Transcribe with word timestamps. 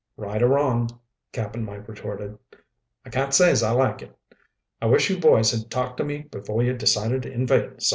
"Right 0.17 0.41
or 0.41 0.47
wrong," 0.47 0.89
Cap'n 1.31 1.63
Mike 1.63 1.87
retorted, 1.87 2.35
"I 3.05 3.11
can't 3.11 3.35
say's 3.35 3.61
I 3.61 3.69
like 3.69 4.01
it. 4.01 4.15
I 4.81 4.87
wish 4.87 5.11
you 5.11 5.19
boys 5.19 5.51
had 5.51 5.69
talked 5.69 5.97
to 5.97 6.03
me 6.03 6.21
before 6.23 6.63
you 6.63 6.73
decided 6.75 7.21
to 7.21 7.31
invade 7.31 7.59
Salt 7.63 7.73
Creek!" 7.73 7.87